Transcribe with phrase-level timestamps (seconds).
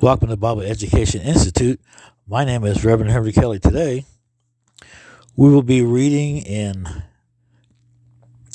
[0.00, 1.80] Welcome to Bible Education Institute.
[2.28, 3.58] My name is Reverend Henry Kelly.
[3.58, 4.04] Today,
[5.34, 6.86] we will be reading in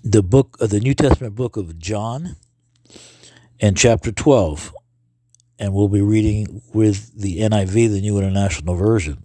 [0.06, 2.38] the book of the New Testament book of John
[3.60, 4.74] and chapter 12.
[5.60, 9.24] And we'll be reading with the NIV, the New International Version.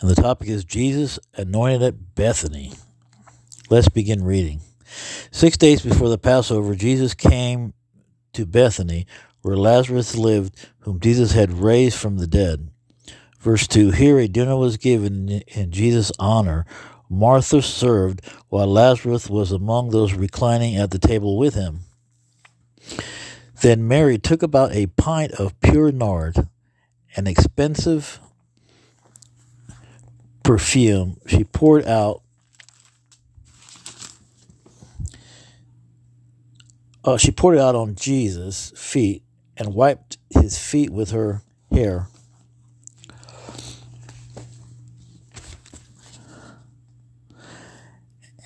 [0.00, 2.74] And the topic is Jesus anointed at Bethany.
[3.68, 4.60] Let's begin reading.
[5.32, 7.74] Six days before the Passover, Jesus came
[8.34, 9.08] to Bethany,
[9.42, 12.70] where Lazarus lived, whom Jesus had raised from the dead.
[13.40, 16.64] Verse 2 Here a dinner was given in Jesus' honor.
[17.10, 21.80] Martha served, while Lazarus was among those reclining at the table with him.
[23.60, 26.48] Then Mary took about a pint of pure nard,
[27.14, 28.18] an expensive
[30.42, 31.18] perfume.
[31.26, 32.22] She poured out
[37.04, 39.22] uh, she poured it out on Jesus' feet
[39.56, 42.08] and wiped his feet with her hair.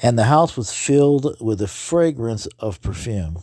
[0.03, 3.39] And the house was filled with the fragrance of perfume.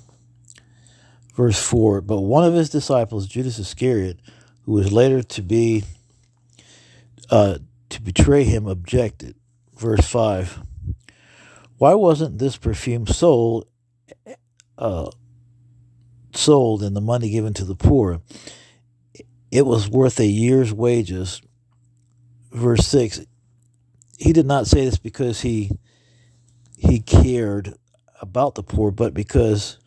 [1.36, 4.20] Verse 4 But one of his disciples, Judas Iscariot,
[4.66, 5.84] who was later to be
[7.30, 7.58] uh,
[7.90, 9.36] to betray him, objected.
[9.76, 10.60] Verse 5
[11.78, 13.68] Why wasn't this perfume sold
[14.78, 15.10] uh,
[16.36, 18.22] sold and the money given to the poor,
[19.52, 21.42] it was worth a year's wages.
[22.52, 23.22] Verse 6
[24.18, 25.72] He did not say this because he
[26.78, 27.76] he cared
[28.22, 29.78] about the poor, but because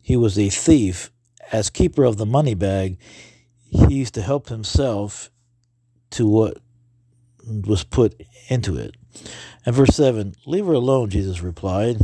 [0.00, 1.10] he was a thief.
[1.50, 2.98] As keeper of the money bag,
[3.68, 5.30] he used to help himself
[6.10, 6.58] to what
[7.46, 8.94] was put into it.
[9.66, 11.98] And verse 7 Leave her alone, Jesus replied.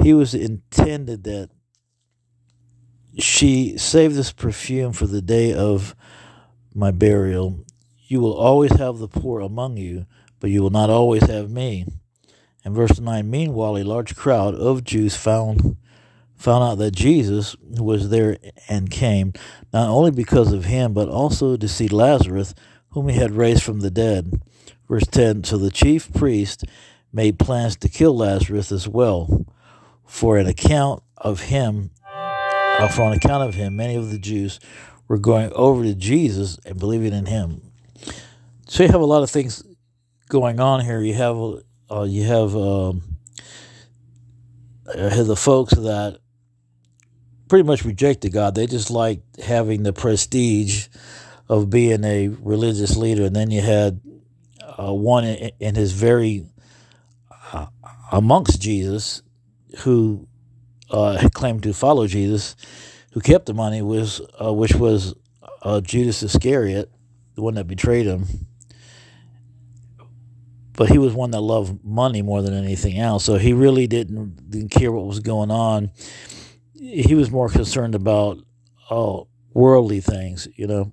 [0.00, 1.50] He was intended that
[3.18, 5.94] she saved this perfume for the day of
[6.74, 7.64] my burial.
[8.06, 10.06] You will always have the poor among you,
[10.40, 11.86] but you will not always have me.
[12.64, 15.76] And verse 9 Meanwhile, a large crowd of Jews found,
[16.36, 19.32] found out that Jesus was there and came,
[19.72, 22.54] not only because of him, but also to see Lazarus,
[22.90, 24.40] whom he had raised from the dead.
[24.88, 26.64] Verse 10 So the chief priest
[27.12, 29.46] made plans to kill Lazarus as well.
[30.06, 31.90] For an account of him,
[32.86, 34.60] for on account of him, many of the Jews
[35.08, 37.72] were going over to Jesus and believing in him.
[38.68, 39.64] So you have a lot of things
[40.28, 41.00] going on here.
[41.00, 41.36] You have
[41.90, 43.16] uh, you have um,
[44.86, 46.18] uh, the folks that
[47.48, 48.54] pretty much rejected God.
[48.54, 50.88] They just liked having the prestige
[51.48, 54.00] of being a religious leader, and then you had
[54.78, 56.44] uh, one in, in, his very
[57.52, 57.66] uh,
[58.12, 59.22] amongst Jesus
[59.78, 60.28] who
[60.90, 62.56] uh, claimed to follow Jesus,
[63.12, 65.14] who kept the money, was uh, which was
[65.62, 66.90] uh, Judas Iscariot,
[67.34, 68.26] the one that betrayed him.
[70.72, 74.50] But he was one that loved money more than anything else, so he really didn't
[74.50, 75.90] didn't care what was going on.
[76.74, 78.38] He was more concerned about
[78.90, 80.92] oh worldly things, you know.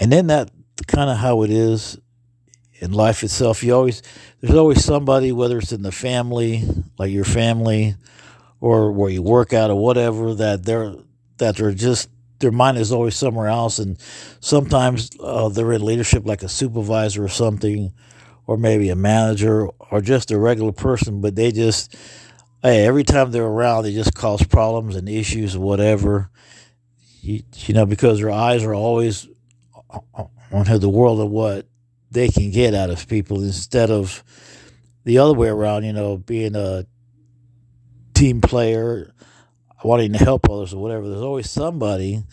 [0.00, 0.50] And then that
[0.86, 1.98] kind of how it is
[2.84, 3.64] in life itself.
[3.64, 4.02] You always
[4.40, 6.62] there's always somebody, whether it's in the family,
[6.98, 7.94] like your family,
[8.60, 10.94] or where you work out or whatever, that they're
[11.38, 13.98] that they're just their mind is always somewhere else, and
[14.40, 17.92] sometimes uh, they're in leadership, like a supervisor or something,
[18.46, 21.96] or maybe a manager or just a regular person, but they just
[22.62, 26.30] hey, every time they're around, they just cause problems and issues whatever.
[27.20, 29.26] You, you know, because their eyes are always
[30.50, 31.66] on the world of what
[32.14, 34.22] they can get out of people instead of
[35.04, 36.86] the other way around, you know, being a
[38.14, 39.12] team player,
[39.82, 41.08] wanting to help others or whatever.
[41.08, 42.24] There's always somebody,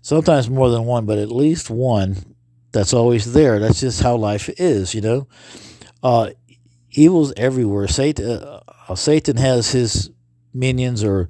[0.00, 2.36] sometimes more than one, but at least one
[2.72, 3.58] that's always there.
[3.58, 5.28] That's just how life is, you know.
[6.02, 6.30] Uh,
[6.92, 7.88] evil's everywhere.
[7.88, 10.10] Satan, uh, Satan has his
[10.52, 11.28] minions or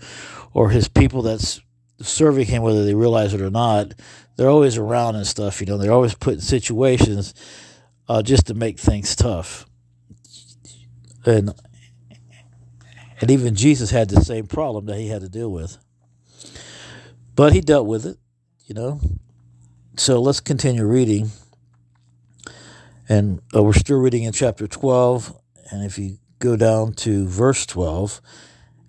[0.52, 1.60] or his people that's
[2.00, 3.94] serving him, whether they realize it or not.
[4.36, 5.78] They're always around and stuff, you know.
[5.78, 7.34] They're always put in situations
[8.08, 9.66] uh, just to make things tough.
[11.24, 11.54] And
[13.20, 15.78] and even Jesus had the same problem that he had to deal with.
[17.34, 18.18] But he dealt with it,
[18.66, 19.00] you know.
[19.96, 21.30] So let's continue reading.
[23.08, 25.34] And uh, we're still reading in chapter 12.
[25.70, 28.20] And if you go down to verse 12,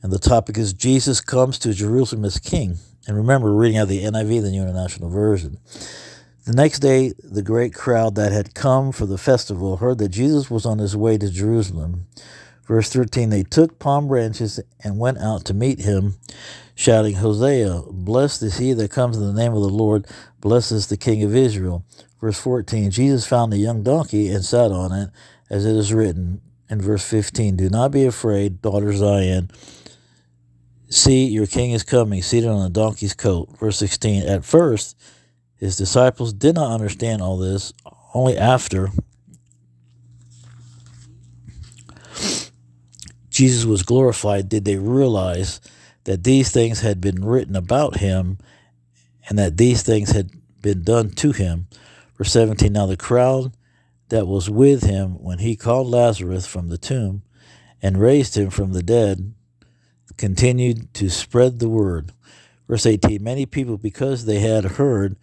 [0.01, 2.77] and the topic is Jesus comes to Jerusalem as king.
[3.07, 5.59] And remember, we're reading out the NIV, the New International Version.
[6.45, 10.51] The next day, the great crowd that had come for the festival heard that Jesus
[10.51, 12.05] was on his way to Jerusalem.
[12.67, 16.17] Verse 13 They took palm branches and went out to meet him,
[16.75, 20.05] shouting, Hosanna, blessed is he that comes in the name of the Lord,
[20.39, 21.83] blessed is the King of Israel.
[22.21, 25.09] Verse 14 Jesus found a young donkey and sat on it,
[25.49, 26.41] as it is written.
[26.69, 29.49] In verse 15 Do not be afraid, daughter Zion.
[30.89, 33.57] See, your king is coming, seated on a donkey's coat.
[33.59, 34.95] Verse 16 At first,
[35.57, 37.73] his disciples did not understand all this,
[38.13, 38.89] only after
[43.29, 45.59] Jesus was glorified did they realize
[46.05, 48.37] that these things had been written about him
[49.27, 50.29] and that these things had
[50.61, 51.67] been done to him.
[52.17, 53.51] Verse 17 Now the crowd
[54.09, 57.23] that was with him when he called Lazarus from the tomb
[57.81, 59.33] and raised him from the dead
[60.17, 62.11] continued to spread the word.
[62.67, 65.15] Verse 18 Many people, because they had heard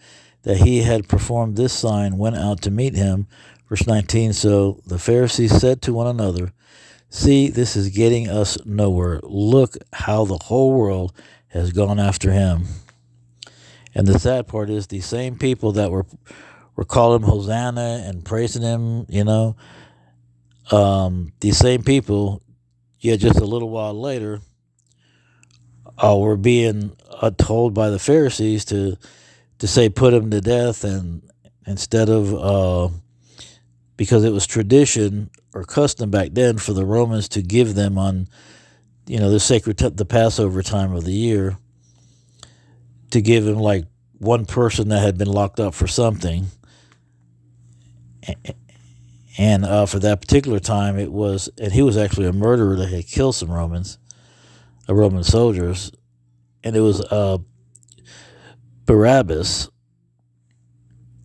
[0.43, 3.27] that he had performed this sign, went out to meet him.
[3.69, 6.53] Verse 19 So the Pharisees said to one another,
[7.09, 9.21] See, this is getting us nowhere.
[9.23, 11.13] Look how the whole world
[11.49, 12.65] has gone after him.
[13.95, 16.07] And the sad part is the same people that were
[16.75, 19.57] were calling Hosanna and praising him, you know,
[20.71, 22.43] um, these same people,
[22.99, 24.41] yet just a little while later,
[26.03, 28.97] uh, were being uh, told by the Pharisees to
[29.59, 31.23] to say put him to death, and
[31.67, 32.89] instead of uh,
[33.97, 38.29] because it was tradition or custom back then for the Romans to give them on,
[39.07, 41.59] you know, the sacred t- the Passover time of the year,
[43.11, 43.85] to give him like
[44.19, 46.47] one person that had been locked up for something.
[49.39, 52.91] And uh, for that particular time, it was, and he was actually a murderer that
[52.91, 53.99] had killed some Romans,
[54.93, 55.93] uh, Roman soldiers,
[56.63, 57.39] and it was uh,
[58.87, 59.71] Barabbas.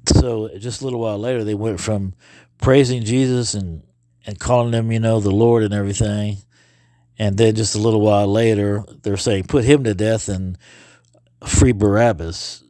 [0.08, 2.14] So just a little while later, they went from
[2.60, 3.84] praising Jesus and
[4.26, 6.38] and calling him, you know, the Lord and everything.
[7.18, 10.58] And then just a little while later, they're saying, put him to death and
[11.46, 12.64] free Barabbas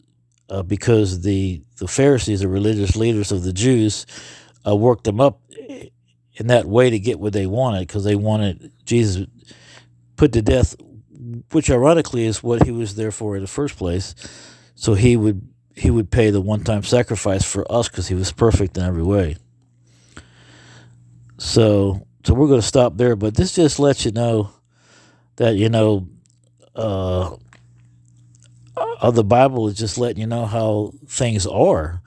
[0.49, 4.05] uh, because the, the Pharisees, the religious leaders of the Jews,
[4.65, 5.41] uh, worked them up
[6.35, 9.25] in that way to get what they wanted because they wanted Jesus
[10.15, 10.75] put to death,
[11.51, 14.15] which ironically is what he was there for in the first place.
[14.75, 15.47] So he would
[15.77, 19.03] he would pay the one time sacrifice for us because he was perfect in every
[19.03, 19.37] way.
[21.37, 23.15] So, so we're going to stop there.
[23.15, 24.51] But this just lets you know
[25.35, 26.07] that you know,
[26.75, 27.35] uh,
[28.75, 32.01] uh, the Bible is just letting you know how things are,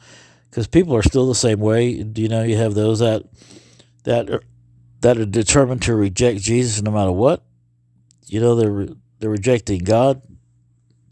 [0.49, 1.89] because people are still the same way.
[1.89, 3.23] You know, you have those that
[4.05, 4.43] that are,
[5.01, 7.45] that are determined to reject Jesus no matter what.
[8.27, 8.89] You know, they're
[9.21, 10.23] they're rejecting God.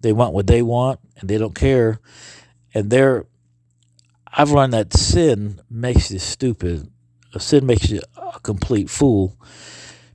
[0.00, 2.00] They want what they want, and they don't care.
[2.74, 3.26] And they're
[4.26, 6.90] I've learned that sin makes you stupid
[7.38, 9.36] sin makes you a complete fool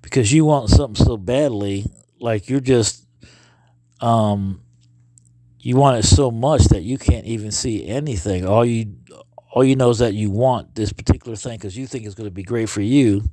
[0.01, 1.85] because you want something so badly,
[2.19, 3.05] like you're just,
[4.01, 4.61] um,
[5.59, 8.45] you want it so much that you can't even see anything.
[8.45, 8.95] All you,
[9.51, 12.27] all you know is that you want this particular thing because you think it's going
[12.27, 13.23] to be great for you,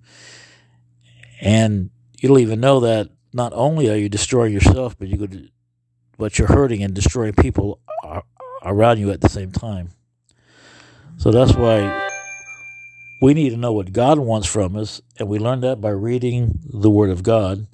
[1.41, 5.49] and you don't even know that not only are you destroying yourself, but you to,
[6.19, 7.81] but you're hurting and destroying people
[8.63, 9.91] around you at the same time.
[11.17, 12.09] So that's why
[13.23, 16.59] we need to know what God wants from us, and we learn that by reading
[16.65, 17.67] the Word of God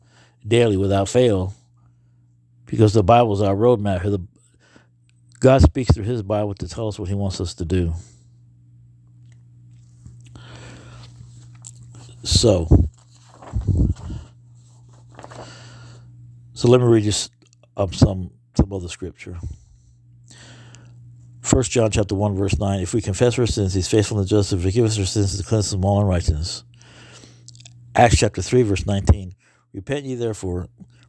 [0.46, 1.54] daily without fail,
[2.66, 4.02] because the Bible is our roadmap.
[4.02, 4.20] The,
[5.38, 7.94] God speaks through His Bible to tell us what He wants us to do.
[12.24, 12.88] So,
[16.56, 17.12] so let me read you
[17.76, 19.36] um, some some other scripture.
[21.52, 24.50] 1 John chapter 1, verse 9, if we confess our sins, he's faithful and just
[24.50, 26.64] to forgive us our sins and cleanse us from all unrighteousness.
[27.94, 29.34] Acts chapter 3, verse 19,
[29.74, 30.68] repent ye therefore,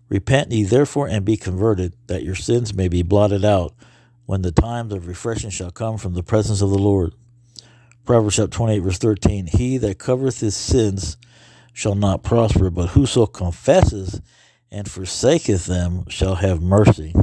[0.10, 3.74] repent ye therefore and be converted, that your sins may be blotted out,
[4.26, 7.14] when the times of refreshing shall come from the presence of the Lord.
[8.06, 11.16] Proverbs chapter 28, verse 13, he that covereth his sins
[11.72, 14.22] shall not prosper, but whoso confesses
[14.72, 17.14] and forsaketh them shall have mercy.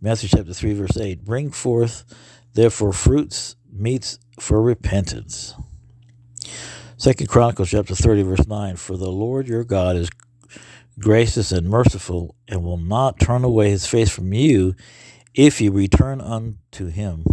[0.00, 2.04] Matthew chapter 3, verse 8 Bring forth
[2.54, 5.54] therefore fruits, meets for repentance.
[6.96, 10.08] Second Chronicles chapter 30, verse 9 For the Lord your God is
[10.98, 14.74] gracious and merciful, and will not turn away his face from you
[15.34, 17.24] if you return unto him.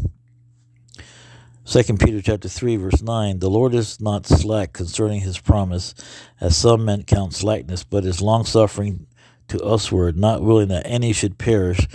[1.66, 5.96] 2 Peter chapter 3 verse 9 The Lord is not slack concerning his promise
[6.40, 9.08] as some men count slackness but is longsuffering
[9.48, 11.88] to usward not willing that any should perish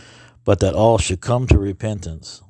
[0.45, 2.43] but that all should come to repentance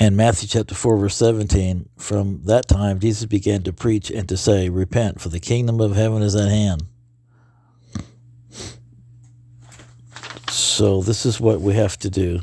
[0.00, 4.36] And Matthew chapter 4, verse 17 From that time Jesus began to preach and to
[4.36, 6.82] say, Repent, for the kingdom of heaven is at hand.
[10.76, 12.40] So this is what we have to do.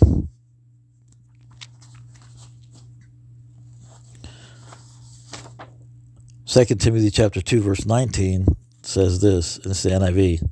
[6.45, 8.45] Second Timothy chapter 2, verse 19
[8.83, 10.49] says this, in the NIV.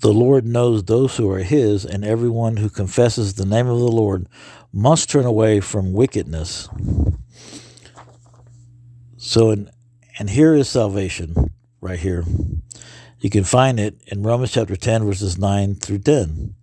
[0.00, 3.84] The Lord knows those who are his, and everyone who confesses the name of the
[3.84, 4.26] Lord
[4.72, 6.68] must turn away from wickedness.
[9.16, 9.70] So, in,
[10.18, 12.24] and here is salvation right here.
[13.18, 16.54] You can find it in Romans chapter 10, verses 9 through 10.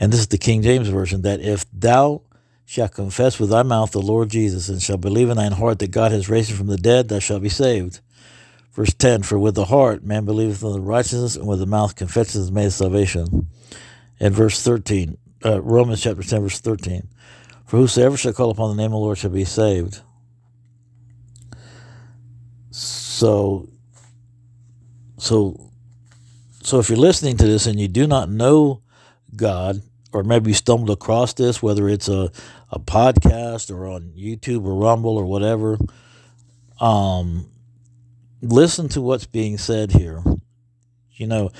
[0.00, 2.22] And this is the King James Version that if thou
[2.64, 5.92] shalt confess with thy mouth the Lord Jesus, and shalt believe in thine heart that
[5.92, 8.00] God has raised him from the dead, thou shalt be saved.
[8.72, 12.42] Verse 10 For with the heart man believeth the righteousness, and with the mouth confession
[12.42, 13.48] is made salvation.
[14.18, 17.08] And verse 13, uh, Romans chapter 10, verse 13
[17.64, 20.00] For whosoever shall call upon the name of the Lord shall be saved.
[22.70, 23.68] So,
[25.18, 25.70] so,
[26.62, 28.82] so if you're listening to this and you do not know
[29.34, 29.82] God,
[30.12, 32.30] or maybe you stumbled across this, whether it's a,
[32.70, 35.78] a podcast or on YouTube or Rumble or whatever,
[36.80, 37.50] um,
[38.40, 40.22] listen to what's being said here.
[41.12, 41.50] You know,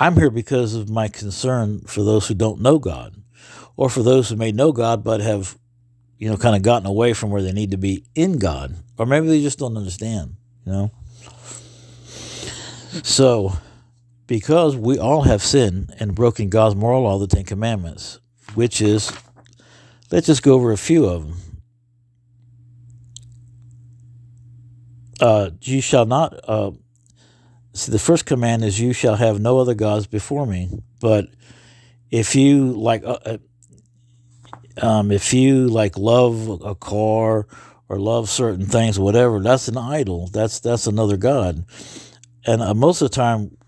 [0.00, 3.14] I'm here because of my concern for those who don't know God,
[3.76, 5.56] or for those who may know God but have,
[6.18, 9.06] you know, kind of gotten away from where they need to be in God, or
[9.06, 10.36] maybe they just don't understand,
[10.66, 10.90] you know.
[13.02, 13.52] So,
[14.26, 18.18] because we all have sinned and broken God's moral law, the Ten Commandments,
[18.54, 19.12] which is,
[20.10, 21.48] let's just go over a few of them.
[25.20, 26.38] uh, you shall not.
[26.48, 26.72] Uh,
[27.72, 31.28] see, the first command is, "You shall have no other gods before me." But
[32.10, 33.38] if you like, uh, uh,
[34.80, 37.46] um, if you like love a car
[37.88, 40.28] or love certain things, whatever, that's an idol.
[40.28, 41.64] That's that's another god.
[42.48, 43.58] And uh, most of the time,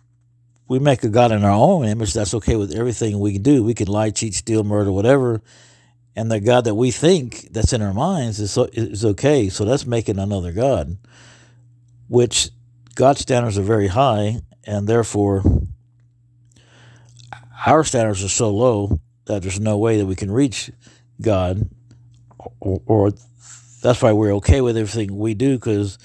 [0.66, 2.14] we make a god in our own image.
[2.14, 3.62] That's okay with everything we can do.
[3.62, 5.42] We can lie, cheat, steal, murder, whatever.
[6.16, 9.50] And the God that we think that's in our minds is is okay.
[9.50, 10.96] So that's making another God
[12.08, 12.48] which
[12.94, 15.44] God's standards are very high, and therefore
[17.66, 20.70] our standards are so low that there's no way that we can reach
[21.20, 21.68] God,
[22.60, 23.10] or, or
[23.82, 25.58] that's why we're okay with everything we do.
[25.58, 25.98] Because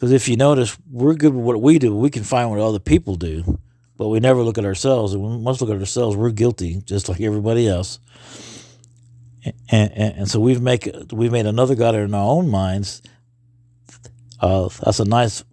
[0.00, 1.94] because if you notice, we're good with what we do.
[1.94, 3.58] We can find what other people do,
[3.98, 5.12] but we never look at ourselves.
[5.12, 6.16] And we must look at ourselves.
[6.16, 8.00] We're guilty, just like everybody else.
[9.44, 13.02] And, and, and so we've make we've made another God in our own minds
[14.40, 15.44] uh, that's a nice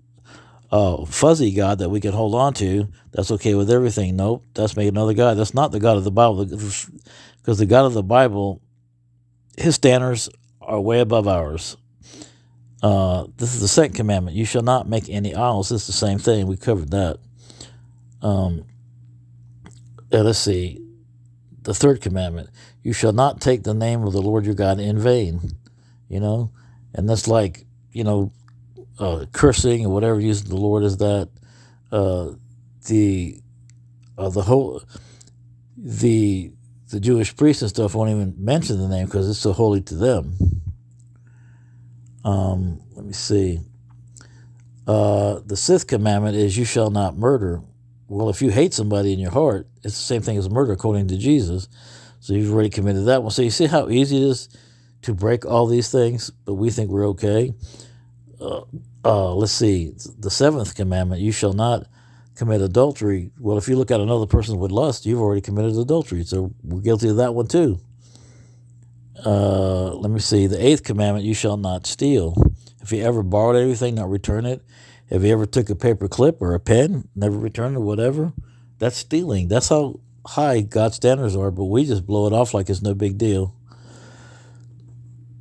[0.72, 2.88] uh, fuzzy God that we can hold on to.
[3.12, 4.16] That's okay with everything.
[4.16, 5.36] Nope, that's making another God.
[5.36, 6.46] That's not the God of the Bible.
[6.46, 8.62] Because the God of the Bible,
[9.58, 10.30] his standards
[10.62, 11.76] are way above ours.
[12.82, 14.36] Uh, this is the second commandment.
[14.38, 15.72] You shall not make any idols.
[15.72, 16.48] It's the same thing.
[16.48, 17.18] We covered that.
[18.22, 18.66] Um,
[20.12, 20.82] let's see.
[21.64, 22.50] The third commandment.
[22.84, 25.52] You shall not take the name of the Lord your God in vain.
[26.08, 26.52] You know?
[26.94, 28.32] And that's like, you know,
[29.00, 31.30] uh, cursing or whatever using the Lord is that.
[31.92, 32.32] Uh,
[32.88, 33.42] the
[34.18, 34.82] uh, the whole
[35.78, 36.52] the
[36.90, 39.96] the Jewish priests and stuff won't even mention the name because it's so holy to
[39.96, 40.36] them.
[42.28, 43.60] Um, let me see.
[44.86, 47.62] Uh, the sixth commandment is you shall not murder.
[48.08, 51.08] Well, if you hate somebody in your heart, it's the same thing as murder according
[51.10, 51.68] to Jesus.
[52.20, 53.32] So you've already committed that one.
[53.32, 54.50] So you see how easy it is
[55.04, 57.54] to break all these things, but we think we're okay
[58.40, 58.62] uh,
[59.04, 61.88] uh, let's see, the seventh commandment, you shall not
[62.36, 63.32] commit adultery.
[63.40, 66.24] Well, if you look at another person with lust, you've already committed adultery.
[66.24, 67.80] So we're guilty of that one too.
[69.26, 72.36] Uh, let me see, the eighth commandment, you shall not steal.
[72.82, 74.64] If you ever borrowed anything, not return it.
[75.10, 78.34] If you ever took a paper clip or a pen, never return it, or whatever,
[78.78, 79.48] that's stealing.
[79.48, 82.94] That's how high God's standards are, but we just blow it off like it's no
[82.94, 83.56] big deal.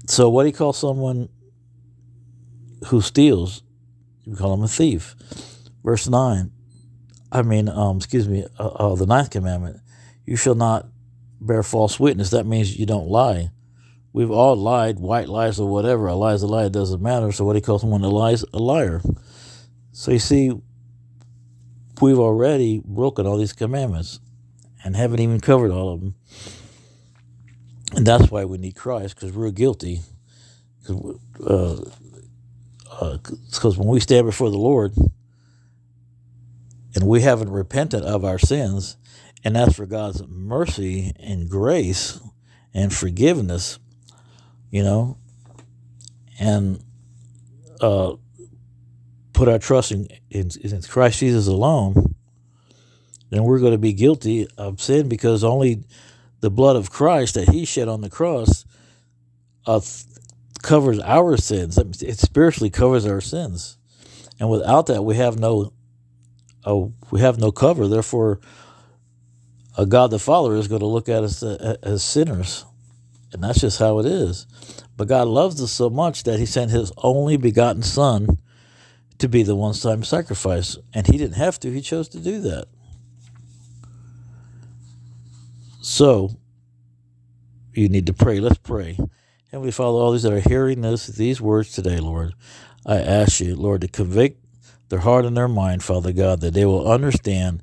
[0.08, 1.28] So, what do you call someone
[2.86, 3.62] who steals,
[4.24, 5.14] you call him a thief.
[5.84, 6.50] Verse 9,
[7.32, 9.80] I mean, um, excuse me, uh, uh, the ninth commandment,
[10.24, 10.86] you shall not
[11.40, 12.30] bear false witness.
[12.30, 13.50] That means you don't lie.
[14.16, 16.06] We've all lied, white lies or whatever.
[16.06, 17.30] A lie is a lie, it doesn't matter.
[17.32, 18.46] So what do you call someone that lies?
[18.54, 19.02] A liar.
[19.92, 20.52] So you see,
[22.00, 24.20] we've already broken all these commandments
[24.82, 26.14] and haven't even covered all of them.
[27.94, 30.00] And that's why we need Christ, because we're guilty.
[30.80, 31.90] Because uh,
[32.90, 33.18] uh,
[33.76, 34.94] when we stand before the Lord
[36.94, 38.96] and we haven't repented of our sins
[39.44, 42.18] and ask for God's mercy and grace
[42.72, 43.78] and forgiveness,
[44.70, 45.16] you know,
[46.38, 46.82] and
[47.80, 48.14] uh,
[49.32, 52.14] put our trust in, in, in Christ Jesus alone,
[53.30, 55.84] then we're going to be guilty of sin because only
[56.40, 58.64] the blood of Christ that He shed on the cross
[59.66, 59.80] uh,
[60.62, 61.78] covers our sins.
[61.78, 63.78] It spiritually covers our sins,
[64.38, 65.72] and without that, we have no,
[66.64, 66.76] uh,
[67.10, 67.88] we have no cover.
[67.88, 68.40] Therefore,
[69.76, 72.64] a God the Father is going to look at us uh, as sinners,
[73.32, 74.46] and that's just how it is.
[74.96, 78.38] But God loves us so much that He sent His only begotten Son
[79.18, 82.66] to be the one-time sacrifice, and He didn't have to; He chose to do that.
[85.80, 86.36] So,
[87.74, 88.40] you need to pray.
[88.40, 88.98] Let's pray.
[89.52, 92.34] Heavenly Father, all these that are hearing this, these words today, Lord,
[92.84, 94.44] I ask you, Lord, to convict
[94.88, 97.62] their heart and their mind, Father God, that they will understand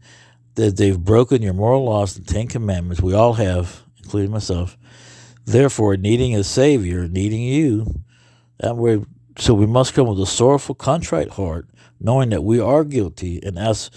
[0.55, 3.01] that they've broken your moral laws and Ten Commandments.
[3.01, 4.77] We all have, including myself.
[5.45, 7.85] Therefore, needing a Savior, needing you,
[8.59, 9.03] that way,
[9.37, 11.67] so we must come with a sorrowful, contrite heart,
[11.99, 13.93] knowing that we are guilty, and ask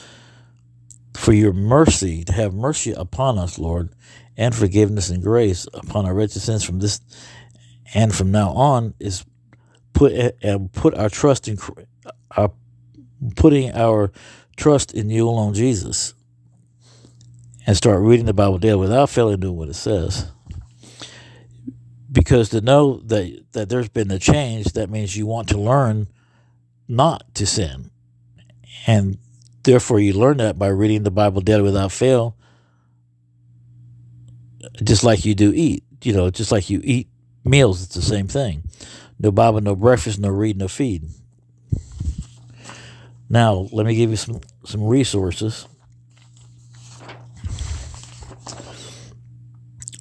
[1.15, 3.91] for your mercy, to have mercy upon us, Lord,
[4.37, 7.01] and forgiveness and grace upon our wretched sins from this
[7.95, 9.25] and from now on is
[9.93, 10.13] put
[10.43, 11.59] and put our trust in
[12.37, 12.53] our
[13.37, 14.13] putting our
[14.57, 16.15] trust in you alone, Jesus,
[17.67, 20.31] and start reading the Bible daily without failing to do what it says.
[22.17, 26.09] Because to know that that there's been a change, that means you want to learn
[26.89, 27.91] not to sin,
[28.87, 29.19] and
[29.65, 32.35] therefore you learn that by reading the Bible daily without fail
[34.83, 35.85] just like you do eat.
[36.03, 37.09] You know, just like you eat
[37.45, 38.65] meals, it's the same thing.
[39.19, 41.05] No Bible, no breakfast, no read, no feed.
[43.29, 45.67] Now, let me give you some, some resources.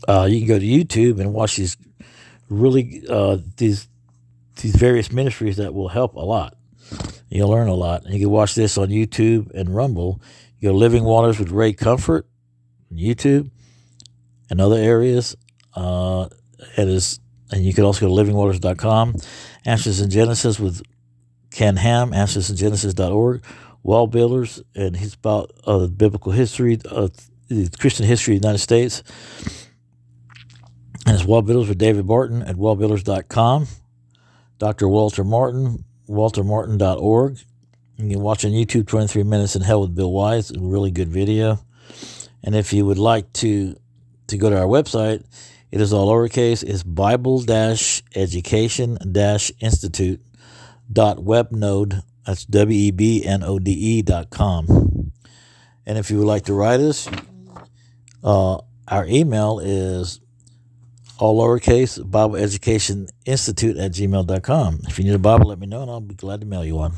[0.07, 1.75] Uh, you can go to YouTube and watch these
[2.49, 3.87] really uh, these
[4.57, 6.55] these various ministries that will help a lot.
[7.29, 8.05] You'll learn a lot.
[8.05, 10.21] And you can watch this on YouTube and Rumble.
[10.59, 12.25] You go Living Waters with Ray Comfort
[12.91, 13.49] on YouTube
[14.49, 15.35] and other areas.
[15.75, 16.29] Uh,
[16.77, 17.19] it is,
[17.51, 19.15] and you can also go to livingwaters.com.
[19.65, 20.81] Answers in Genesis with
[21.51, 23.43] Ken Ham, answersingenesis.org.
[23.83, 27.07] Wall Builders, and he's about uh, biblical history, uh,
[27.79, 29.03] Christian history of the United States.
[31.05, 33.67] And it's Wall Builders with David Barton at wallbuilders.com.
[34.57, 34.87] Dr.
[34.87, 37.39] Walter Martin, waltermartin.org.
[37.97, 41.09] You can watch on YouTube 23 Minutes in Hell with Bill Wise, a really good
[41.09, 41.59] video.
[42.43, 43.75] And if you would like to
[44.27, 45.23] to go to our website,
[45.71, 46.63] it is all lowercase.
[46.63, 47.43] It's Bible
[48.15, 48.97] Education
[49.59, 50.21] Institute
[50.91, 52.01] dot webnode.
[52.25, 55.11] That's W E B N O D E dot com.
[55.85, 57.07] And if you would like to write us,
[58.23, 60.19] uh, our email is
[61.17, 64.81] all lowercase Bible Education Institute at gmail.com.
[64.87, 66.75] If you need a Bible, let me know and I'll be glad to mail you
[66.75, 66.93] one.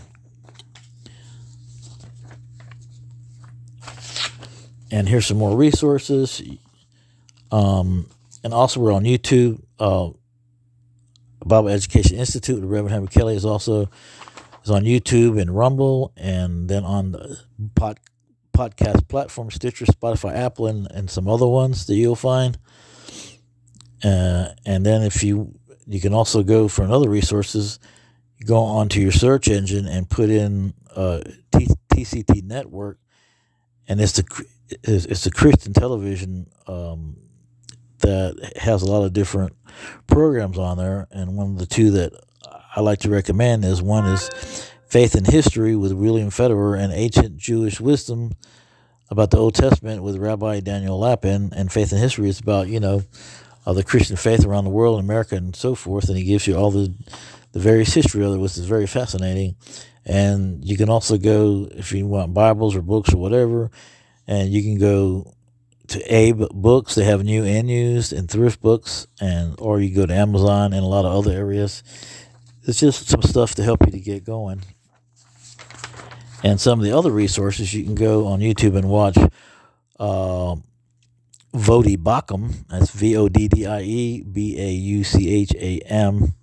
[4.90, 6.42] And here's some more resources.
[7.52, 8.10] Um,
[8.44, 9.62] and also, we're on YouTube.
[9.80, 10.12] Uh,
[11.46, 13.90] Bible Education Institute, the Reverend Henry Kelly is also
[14.64, 17.40] is on YouTube and Rumble, and then on the
[17.76, 18.00] pod,
[18.54, 22.58] podcast platform Stitcher, Spotify, Apple, and, and some other ones that you'll find.
[24.04, 25.58] Uh, and then if you
[25.88, 27.80] you can also go for another resources,
[28.46, 33.00] go onto your search engine and put in uh, T- TCT Network,
[33.88, 34.46] and it's the
[34.84, 37.18] it's, a Christian television um,
[38.00, 39.54] that has a lot of different
[40.08, 41.08] programs on there.
[41.12, 42.14] And one of the two that
[42.76, 47.38] I like to recommend is one is Faith and History with William Federer and Ancient
[47.38, 48.34] Jewish Wisdom
[49.10, 51.52] about the Old Testament with Rabbi Daniel Lapin.
[51.56, 53.04] And Faith and History is about, you know,
[53.68, 56.08] uh, the Christian faith around the world, in America, and so forth.
[56.08, 56.94] And he gives you all the,
[57.52, 59.58] the various history of it, which is very fascinating.
[60.06, 63.70] And you can also go, if you want Bibles or books or whatever,
[64.26, 65.34] and you can go
[65.90, 66.96] to Abe Books.
[66.96, 70.82] They have new and used and thrift books, and or you go to Amazon and
[70.82, 71.84] a lot of other areas.
[72.64, 74.64] It's just some stuff to help you to get going.
[76.42, 79.18] And some of the other resources you can go on YouTube and watch.
[80.00, 80.56] Uh,
[81.54, 82.68] Voddie Baucham.
[82.68, 86.34] That's V O D D I E B A U C H A M,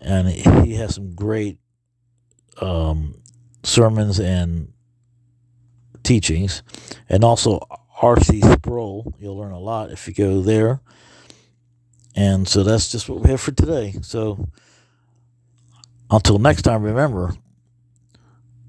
[0.00, 1.58] and he has some great
[2.60, 3.22] um,
[3.62, 4.72] sermons and
[6.02, 6.62] teachings,
[7.08, 7.60] and also
[8.02, 8.40] R.C.
[8.40, 9.14] Sproul.
[9.18, 10.80] You'll learn a lot if you go there.
[12.14, 13.94] And so that's just what we have for today.
[14.00, 14.48] So
[16.10, 17.34] until next time, remember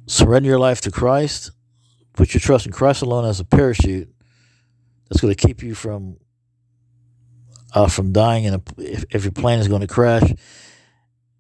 [0.08, 1.52] surrender your life to Christ,
[2.14, 4.10] put your trust in Christ alone as a parachute,
[5.10, 6.18] that's going to keep you from
[7.74, 10.34] uh, from dying, and if, if your plane is going to crash.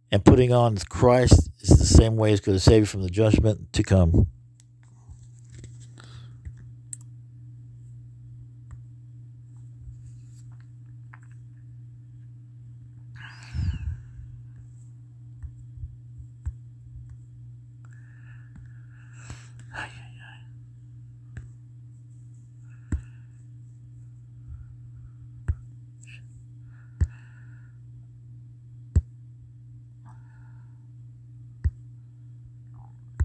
[0.09, 3.09] And putting on Christ is the same way it's going to save you from the
[3.09, 4.27] judgment to come.